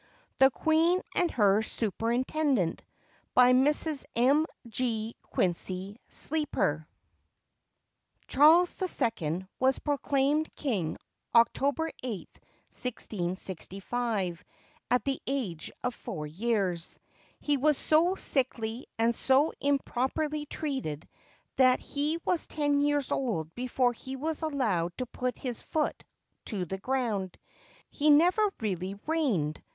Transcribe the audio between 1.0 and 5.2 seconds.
AND HER SUPERINTENDENT BY MRS. M. G.